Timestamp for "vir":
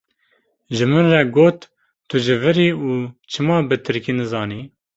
2.43-2.57